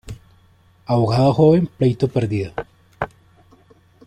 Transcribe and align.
Abogado 0.83 1.31
joven, 1.31 1.67
pleito 1.67 2.07
perdido. 2.09 2.53